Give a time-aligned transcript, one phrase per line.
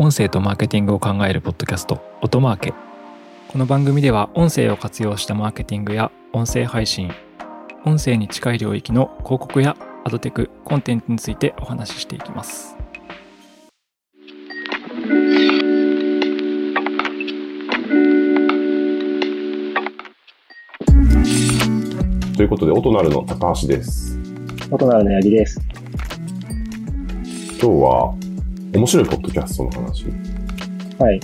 [0.00, 2.72] 音声とマーケティングを考えるポッドキャスト音マーケ
[3.48, 7.10] この番組では音声を活用したマーケティングや音声配信
[7.84, 12.76] 音声に近い領域の広告やアドテクコンテンツについてお話ししていきます
[22.36, 24.16] ということで、音なるの高橋です。
[24.70, 25.60] 音なるの八木です。
[27.60, 28.27] 今日は、
[28.78, 30.06] 面白いポッドキャストの話、
[31.00, 31.20] はい。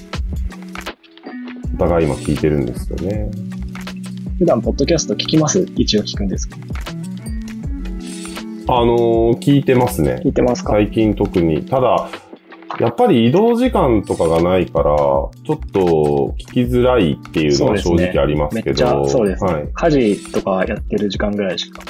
[1.76, 3.30] お互い今聞いてるんですよね。
[4.40, 5.64] 普段、ポッドキャスト聞きます？
[5.76, 6.60] 一応聞くんですけど。
[8.66, 10.30] あのー聞いてますね聞。
[10.30, 10.72] いてますか？
[10.72, 11.64] 最近特に。
[11.64, 12.10] ただ、
[12.80, 19.08] やっぱり移動時間とかがないから、ちょっと聞きづらいっていうのは正直ありますけど。
[19.08, 19.68] そうです、ねはい。
[19.72, 21.84] 家事とかやってる時間ぐらいしか。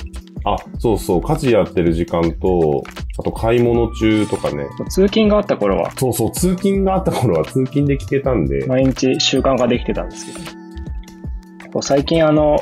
[0.44, 2.84] あ、そうそう、家事やってる時間と、
[3.16, 4.66] あと買い物中とかね。
[4.88, 8.66] 通勤があった頃は、そうそう、通勤があった頃は通勤で聞けたんで。
[8.66, 10.33] 毎日習慣ができてたんですけ
[11.70, 12.58] ど、最近あの、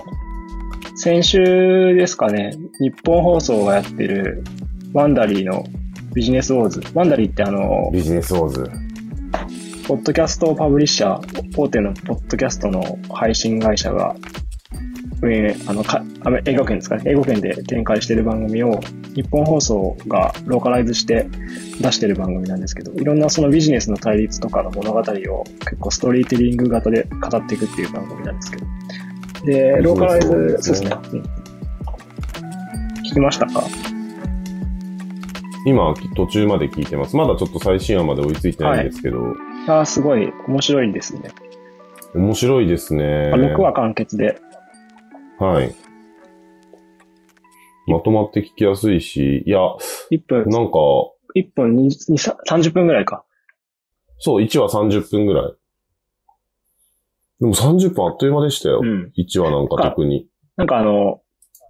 [0.97, 4.45] 先週ですかね、日本放送がやってる、
[4.93, 5.65] ワンダリーの
[6.15, 6.83] ビジネスウォーズ。
[6.95, 8.71] ワンダリーってあの、ビジネスウォーズ。
[9.89, 14.15] ポッドキャストパブリッシャー、大手のポッドキャストの配信会社が、
[15.23, 16.05] 運営、あの、か、
[16.45, 17.05] 英語圏ですかね。
[17.07, 18.81] 英語圏で展開している番組を、
[19.15, 21.27] 日本放送がローカライズして
[21.81, 28.67] 出してる番組なんですけど、いろんなそのビジネスの対立とかの物語を結構ストーリーテリング型で語っていくっていう番組なんですけど。
[29.45, 30.91] で、ローカライズ、そうですね。
[31.13, 31.25] うん
[33.05, 33.63] 聞きましたか？
[35.67, 37.15] 今、途中まで聞いてます。
[37.15, 39.21] まだちょっと最新話まで追いついてないんですけど、い
[39.67, 41.31] やーすごい面白いんですね。
[42.15, 43.33] 面白いですね。
[43.35, 44.41] 6話完結で、
[45.39, 45.75] はい。
[47.87, 49.59] まとまって聞きやすいし、いや、
[50.11, 50.79] 1分、なんか、
[51.35, 53.25] 1分2、2 30分ぐらいか。
[54.19, 55.53] そう、1話30分ぐらい。
[57.41, 58.81] でも30分あっという間でしたよ。
[58.83, 59.13] うん。
[59.17, 60.29] 1話なんか特に。
[60.57, 61.23] なんかあの、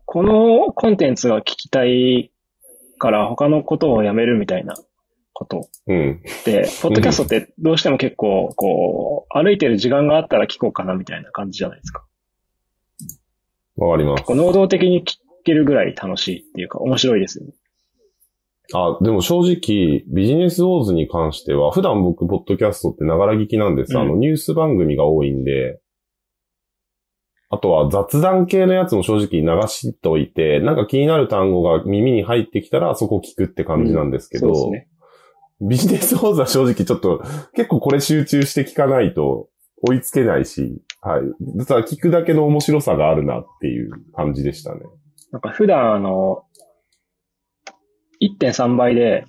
[0.05, 2.31] このコンテンツが聞きたい
[2.99, 4.75] から他のことをやめるみたいな
[5.33, 6.23] ことうん。
[6.45, 12.05] で、ポッドキャストってどうしても結構、こう、歩いてる時間があったら聞こうかなみたいな感じじゃないですか。
[13.77, 14.25] わかります。
[14.35, 17.53] 能動的に聞けるぐらい楽しいっていうか面白いですよね。
[18.75, 23.95] あ、でも正直、ビジネスウォーズに関しては、普段僕、ポッドキャストってながら聞きなんです。
[23.95, 25.81] うんあの、ニュース番組が多いんで、
[27.51, 34.89] あとは雑談系のやつも正直流しておいて、なんか気になる単語が耳に入ってきたらそこ聞くって感じなんですけど、そうですね。
[35.69, 37.23] ビジネスウォーズは正直ちょっと、
[37.55, 39.49] 結構これ集中して聞かないと
[39.83, 41.21] 追いつけないし、はい。
[41.57, 44.81] 実は聞くだけの面白さがあるなっていう感じでしたね。
[45.33, 46.45] なんか普段あの、
[48.21, 49.25] 1.3倍で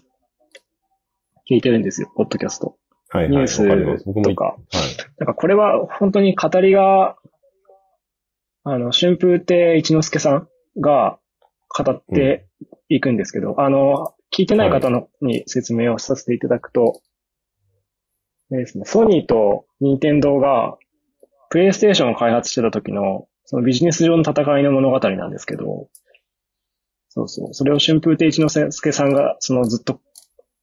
[1.49, 2.77] 聞いてるんですよ、ポッドキャスト。
[3.09, 3.31] はいはい。
[3.31, 3.57] ニュース
[4.21, 4.45] とか。
[4.45, 4.57] はい。
[5.19, 7.15] なんかこれは本当に語りが、
[8.65, 10.47] あの、春風亭一之輔さん
[10.79, 11.19] が
[11.69, 12.47] 語って
[12.89, 17.01] いくんですけど、あの、聞いてない方の、に説明をさせていただくと、
[18.49, 20.77] でですね、ソニーと任天堂が、
[21.49, 25.89] プレイステーションを開発してた時の、そのビジネス上の戦いの物語なんですけど、
[27.09, 27.53] そうそう。
[27.53, 30.01] それを春風亭一之輔さんが、そのずっと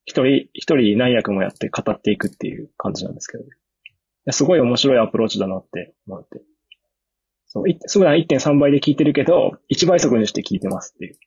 [0.04, 3.52] 一人、一人何役もやって語っていくっていう感じなんですけど、ね、い
[4.26, 6.42] やすごい面白いアプローチだなって思って。
[7.46, 11.18] そう、い普段1.3倍で聞いてるけど、1倍速にして聞いてますっていう。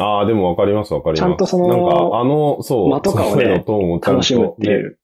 [0.00, 1.28] ああ、でもわかりますわかります。
[1.28, 4.98] ちゃんとそのなんか、あの、そう、間とかをね声のトーンを楽しむっていねう。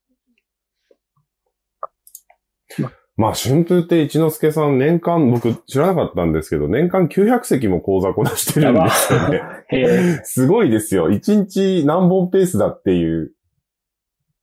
[3.21, 9.43] まあ、春風亭一之輔さん、年間、僕知らなかったんですけど、年間900席も講座こなしてるんですよね。
[9.69, 11.11] へえ、すごいですよ。
[11.11, 13.35] 1日何本ペースだっていう。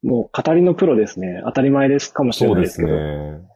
[0.03, 1.41] もう語りのプロですね。
[1.45, 2.88] 当たり前ですかもしれそうでないですけど。
[2.89, 3.47] すね。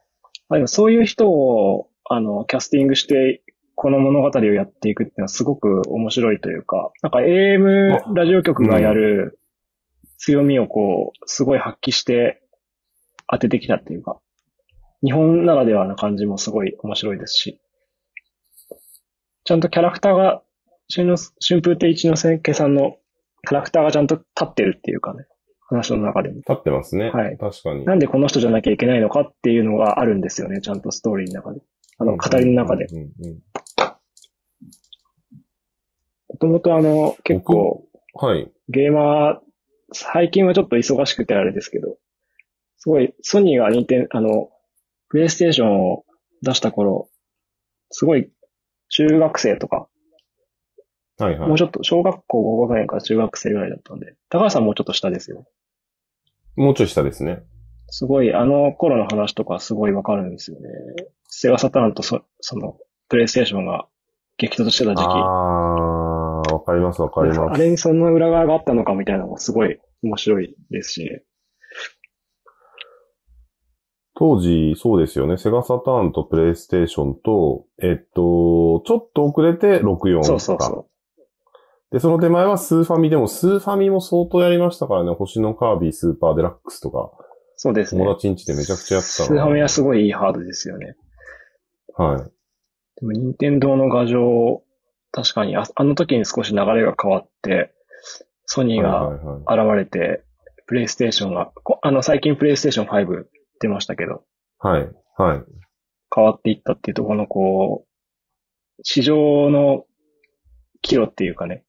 [0.49, 3.43] まあでもそういう人を、あの、キャスティングして、
[3.75, 9.39] この物語をやっていくっていうのはすごく面白いというか、なんか AM ラジオ局がやる
[10.17, 12.41] 強みをこう、すごい発揮して
[13.27, 14.19] 当ててきたっていうか、
[15.03, 17.59] 日本ならではな感じもすごい面白いですし、
[19.43, 20.41] ちゃんとキャラクターが、
[20.93, 22.97] 春の春風亭一之輔さんの
[23.47, 25.25] キャラクターがちゃんと立ってるっていうかね、
[25.67, 26.35] 話の中でも。
[26.35, 27.09] 立ってますね。
[27.11, 27.85] はい確かに。
[27.85, 31.61] なんでこの人じゃなきゃいけないのかっていうのがあるんですよね、ちゃんとストーリーの中で。
[31.97, 32.87] あの、語りの中で。
[36.29, 38.51] もともとあの、結構、はい。
[38.69, 39.37] ゲーマー、
[39.93, 41.97] 最近はちょっと忙しくてあれですけど、
[42.77, 44.49] すごい、ソニーが任天、あの、
[45.11, 46.05] プレイステーションを
[46.41, 47.09] 出した頃、
[47.89, 48.31] すごい、
[48.87, 49.89] 中学生とか、
[51.17, 51.49] はいはい。
[51.49, 55.45] もうちょっと、小学校5学年から中学生ぐらいだったんで、高橋さんもうちょっと下ですよ。
[56.55, 57.43] もうちょい下ですね。
[57.87, 60.69] すごい、あの頃の話とかすごいわかるんですよね。
[61.27, 62.77] セガサターンとそその、
[63.09, 63.87] プレイステーションが
[64.37, 65.03] 激突してた時期。
[65.03, 67.41] ああ、わかりますわかります。
[67.41, 71.23] あれにそんな裏側があったのかみたいなのもすごい面白いですしね。
[74.21, 75.35] 当時、そうですよね。
[75.37, 80.87] セガサターンとプレイステーションと、えっと、ちょっと遅れて64そうそうそ
[81.91, 85.11] で、その手前はスーファミでも、スーファミも相当やりましたからね。
[85.15, 87.25] 星のカービィスーパーデラックスとか、う。
[87.55, 88.03] そうですね。
[88.03, 90.95] 友達ん家でめちゃくちゃやってたスーファミはすごいいいハードですよね。
[91.97, 92.99] はい。
[92.99, 94.61] でも、任天堂の画像、
[95.11, 97.73] 確かにあ、あの時に少し流れが変わって、
[98.45, 99.79] ソニーがはいはいはい。
[99.79, 100.23] 現れて、
[100.67, 104.23] プレイステーションが、こあの、最近プレイステーション5出ましたけど、
[104.59, 104.91] はい。
[105.17, 105.43] はい。
[106.13, 109.85] 変わっていったっていうところの、こう、市場の
[110.81, 111.63] 岐路っていうかね、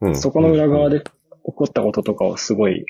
[0.00, 1.10] うんそこの裏側で起
[1.42, 2.84] こったこととかをすごい、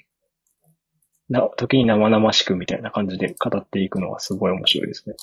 [1.28, 5.14] な、時に生々しくみたいな感じで語っていくのはすごい面白いですね。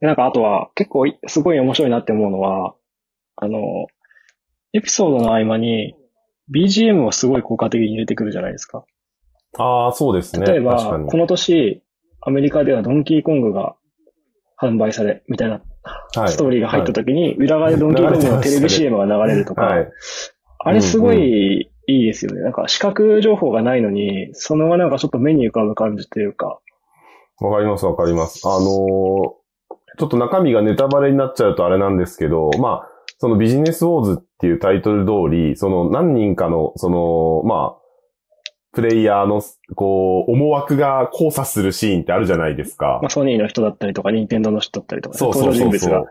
[0.00, 2.74] でなんかあとは結構いすごい面白いなって思うのは、
[3.36, 3.60] あの、
[4.72, 5.94] エピソードの合間に
[6.54, 8.84] BGM をすごい効果的に入れてくるじゃないですか。
[9.58, 10.46] ああ、そうですね。
[10.46, 11.16] 例えばこ。
[11.16, 11.82] の年、
[12.20, 13.76] アメリカではドンキーコングが
[14.60, 15.62] 販売され、みたいな
[16.14, 19.88] はいストーリーが入った時に、裏側でドンキーコングの テレビ CM が流れるとか、はい。
[20.58, 22.42] あれすごいいいですよね。
[22.42, 26.58] なんか視覚情報がないのに、そのままなんかちょっと目に浮かぶ感じというか、
[27.40, 28.46] わかります、わかります。
[28.46, 29.46] あのー
[29.98, 32.88] ちょっと中身がネタバレになっちゃうとあれなんですけど、まあ、
[33.18, 37.85] そのビジネスウォーズっていうタイトル通り、その何人かの、その、まあ、
[38.76, 39.42] プレイヤーの、
[39.74, 43.10] こう、思惑が交差するシーンってあるじゃないですかまあ、。
[43.10, 46.04] ソニーの人だったりとか、ニンテンドーの人だったりとかね、そうそうそうそう。。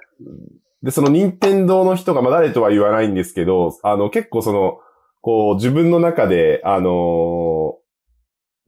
[0.81, 4.79] で、その任天堂の人が、まあ誰とは言わないんですけど、あの、結構その、
[5.21, 7.85] こう、自分の中で、あのー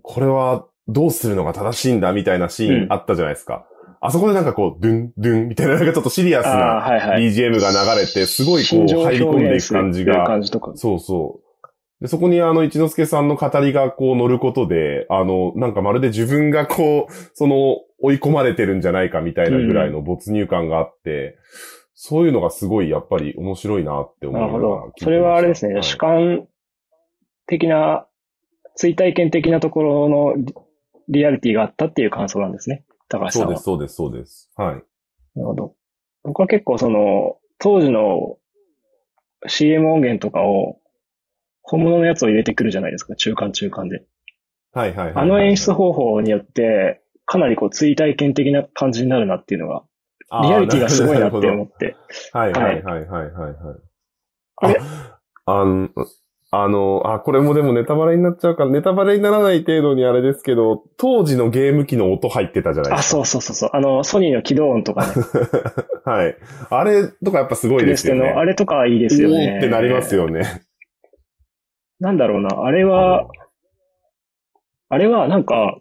[0.09, 3.67] これはどうするのが正しいんだみたいなシーンあったじゃないですか。
[3.99, 6.87] あそこでなんかこう、ドゥン、ドゥンみたいな、なんかちょっとシリアスな。
[7.17, 10.71] BGM が流れて、すごいこう、入り込んでいく感じが、感じとか。
[10.75, 11.46] そうそう。
[12.01, 21.37] で、そこにあの、一之輔さんの語りがこう乗ることで、あの、なんかまるで自分がこう、その、追い込まれてるんじゃないかみたいなぐらいの没入感があって、
[21.95, 24.93] そういうのがすごいやっぱり面白いなって思うなるほど。
[24.97, 26.47] それはあれですね、主観
[27.47, 28.05] 的な、
[28.75, 30.53] 追体験的なところのリ
[31.09, 32.85] リアリティがあったっていう感想なんですね。
[33.09, 33.57] 高橋さんは。
[33.57, 34.51] そうです、そうです、そうです。
[34.55, 34.75] はい。
[34.75, 34.83] なる
[35.35, 35.75] ほど。
[36.23, 38.37] 僕は結構その、当時の
[39.47, 40.79] CM 音源とかを、
[41.69, 44.03] 本物のやつを入れてくるじゃないですか、中間中間で。
[44.73, 45.15] はいはいはい。
[45.15, 49.83] あの演出方法によって、かなりこう追体験的な感じになるなっていうのが、
[50.43, 51.95] リアリティがすごいなって思って。
[52.31, 53.55] はいはいはいはいはいはい。
[54.57, 54.81] あれ
[55.45, 55.89] あの、
[56.49, 63.17] あの、あ、これもでもネタバレになっちゃうから、ネタバレにならない程度にあれですけど、当時のゲーム機の音入ってたじゃないであ、すか。
[63.17, 63.69] そうそうそうそう。
[63.73, 65.13] あの、ソニーの起動音とかね、
[66.05, 66.37] はい。
[66.69, 68.31] あれとかやっぱすごいですよね。
[68.31, 69.57] のあれとかいいですよね。
[69.57, 70.66] ってなりますよね。
[71.99, 73.27] なんだろうな、あれは、
[74.89, 75.79] あれはなんか、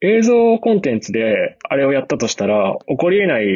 [0.00, 3.46] 映像コンテンツであれをやったとしたら、起こり得ない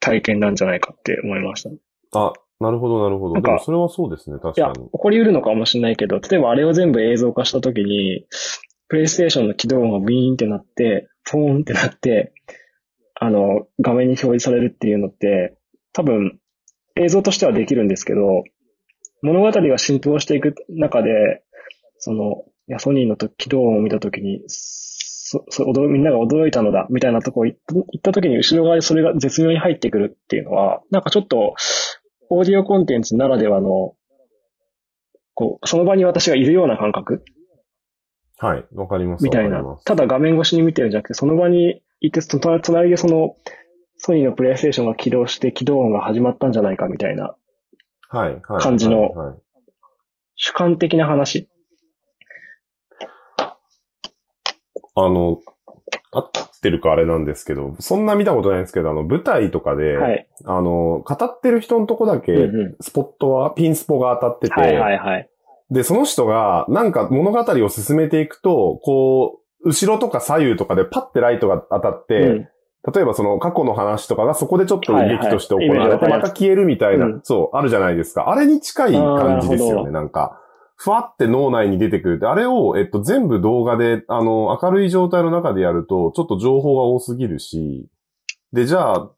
[0.00, 1.70] 体験なんじゃないかって思いました。
[1.70, 1.78] い
[2.14, 3.34] あ、なるほどなるほど。
[3.34, 4.90] なんかそれはそうですね、確や、かに起。
[4.92, 8.26] こり得るのかもしれないけど、例えばあれを全部映像化したときに、
[8.88, 12.32] プレイステーションの起動音がビーンってなって、ポーンってなって、
[13.14, 15.56] あの、画面に表示されるっていうのって、
[15.92, 16.38] 多分、
[16.96, 18.44] 映像としてはできるんですけど、
[19.22, 21.42] 物語が浸透していく中で、
[21.98, 31.54] その、いや、ソニーのと起動音を見たときに、そ、そ、驚みんなが驚いたのだ、みたいなとこ行った行ったときに後ろ側でそれが絶妙に入ってくるっていうのは、なんかちょっと、
[32.28, 33.94] オーディオコンテンツならではの、
[35.34, 37.24] こう、その場に私がいるような感覚
[38.38, 39.24] はい、わかります。
[39.24, 43.36] みたいなただ画面越しに見てるんじゃなくて、その場にいて、隣でその、
[43.98, 47.36] ソニーのプレイステーションが起動して起動音が始まったんじゃないかみたいな。
[48.12, 49.42] 感じのはいはい
[50.44, 51.48] 主観的な話。
[54.94, 55.38] あの、
[56.10, 60.28] 合ってるかあれなんですけど、そんな見たことないんですけど、あの、舞台とかで、はい。
[60.44, 65.30] あの、語ってる人のとこだけ、うんうんスポットは、ピンスポが当たってて、はいはいはい。
[65.70, 72.48] で、その人が、なんか物語を進めていくと、こう、後ろとか左右とかでパッてライトが当たって、うん
[72.92, 78.28] 例えばその過去の話とかがそこでちょっと劇として行われて、また消えるみたいな、うんそう、あるじゃないですか。
[78.28, 80.40] あれに近い感じですよね、なんか。
[80.74, 87.86] ふわって脳内に出てくるって、あれを、えっと、全部動画で、あの、明るい状態の中でやると、ちょっと情報が多すぎるし、
[88.52, 89.10] で、じゃあ、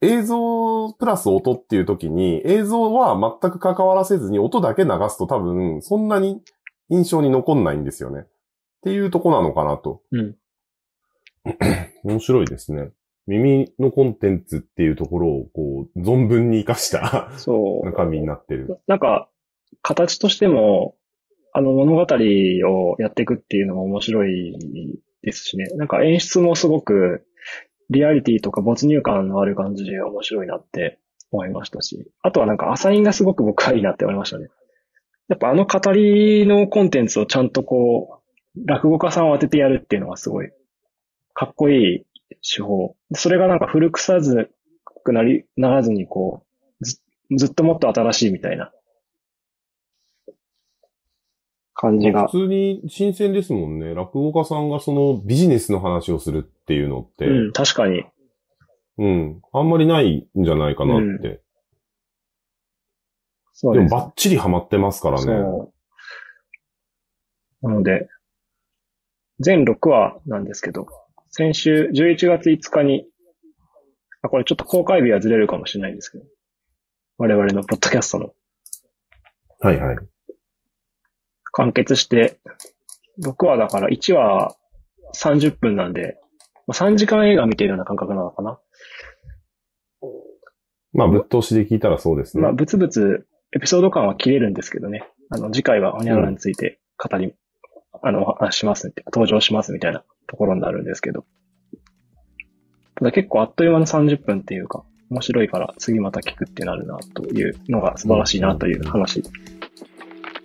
[0.00, 6.42] 映像プラス音っていう時に、映像は全く関わらせずに音だけ流すと多分、そんなに
[6.88, 8.22] 印象に残んないんですよね。
[8.22, 8.26] っ
[8.82, 10.02] ていうとこなのかなと。
[10.10, 10.36] うん。
[12.02, 12.90] 面白いですね。
[13.26, 17.86] 耳のコンテンツっていうところを、こう、存分に活かしたそう。
[17.86, 18.78] 中身になってる。
[18.86, 19.28] なんか、
[19.82, 20.96] 形としても、
[21.52, 25.66] あの物語をやっていくっていうのも面白いですしね。
[25.76, 27.24] なんか演出もすごく、
[27.90, 30.98] リアリティとか没入感のある感じで面白いなって
[31.30, 32.10] 思いましたし。
[32.22, 34.48] あとはなんかアサインがすごく僕はいいなって思いましたね。
[35.28, 38.20] やっぱあの語りのコンテンツをちゃんとこ
[38.56, 40.50] う、落語家さんを当ててやるっていうのがすごい、
[41.34, 42.06] かっこいい
[42.42, 42.96] 手法。
[43.14, 44.50] それがなんか古臭ず
[45.02, 46.44] くなり、ならずにこ
[46.80, 47.00] う、ず
[47.36, 48.72] ずっともっと新しいみたいな
[51.74, 52.26] 感じが。
[52.26, 53.94] 普通に新鮮ですもんね。
[53.94, 58.04] 落語家さんがそのビジネスの話をするっていうのって、うん、確かに。
[58.98, 59.42] うん。
[59.52, 61.42] あんまりないんじゃないかなって。
[63.52, 63.90] そうです。
[63.90, 65.24] でもバッチリハマってますからね。
[65.24, 65.72] そ
[67.62, 67.68] う。
[67.68, 68.08] なので、
[69.40, 70.86] 全6話なんですけど、
[71.36, 73.06] 先週11月5日に、
[74.22, 76.24] あ、これちょっと公開日はずれるかもしれないんですけど、
[77.18, 78.30] 我々のポッドキャストの
[79.58, 79.96] はいはい。
[81.50, 82.38] 完結して、
[83.20, 84.54] 6話だから1話
[85.12, 86.20] 30分なんで、
[86.68, 88.60] まあ3時間映画見てるような感覚なのかな。
[90.92, 92.44] ままあ、ぶっ通しで聞いたらそうですね。
[92.44, 93.26] まあ、ぶつぶつ、
[93.56, 95.08] エピソード感は切れるんですけどね。
[95.30, 97.34] あの、次回はホニャララについて語り、
[98.06, 101.24] あの、お話ししますって、登場しますみたいなところになるんですけど。
[102.96, 109.22] ただ結構あっという間の30分っていうか、面白いから次また聞くってなるなというのが素晴らしいなという話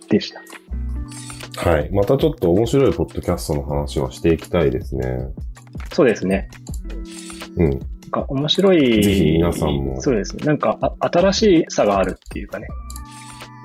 [0.08, 1.70] でした。
[1.70, 1.90] はい。
[1.90, 5.28] またちょっと面白いポッドキャストの話はしていきたいですね。
[5.92, 6.48] そうですね。
[7.56, 7.70] うん。
[7.70, 9.02] なんか面白い。
[9.02, 10.46] ぜひ皆さんもそうですね。
[10.46, 12.68] なんかあ新しさがあるっていうかね。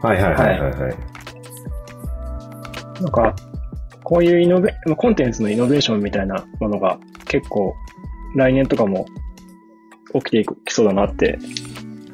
[0.01, 1.15] はいはいはいはいはい。
[3.01, 3.35] なんか、
[4.05, 7.75] こういうイノベ、まあコンテンツのイノベーションみたいなものが結構
[8.35, 9.05] 来年とかも
[10.13, 11.37] 起きていきそうだなって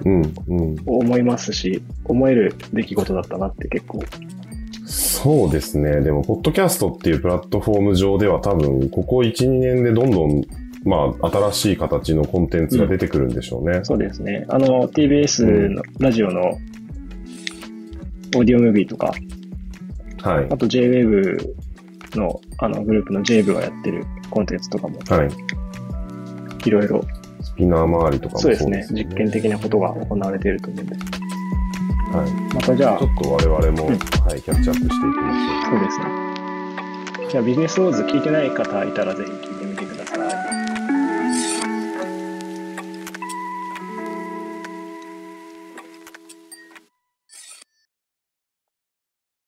[0.06, 0.76] うん、うん。
[0.86, 4.00] 思いますし、思える出来事だったなって結構。
[4.86, 6.02] そうですね。
[6.02, 10.44] でも、ポッドキャストっていうプラットフォーム上では多分、ここ1、2年でどんどん、
[10.84, 13.82] まあ、新しい形のコンテンツが出てくるんでしょうね。
[13.84, 14.46] そうですね。
[14.50, 19.14] あの、TBS のラジオのオーディオムービーとか、
[20.24, 20.46] はい。
[20.50, 21.54] あと JWAVE
[22.18, 25.30] のあのグループの JWAVE がやってるコンテンツとかもはい。
[26.68, 27.04] いろいろ、
[27.42, 28.88] スピナー周りとかもそうですね。
[28.92, 30.96] 実験的なことが行われていると思うんで。
[30.96, 32.56] はい。
[32.56, 35.80] またじゃあちょ、っと我々も、うんはい、キャッチアップしていきましょう。
[35.80, 36.06] そうですね。
[37.32, 39.61] じゃあビジネスウォーズ聞いてない方いたらぜひ聞いて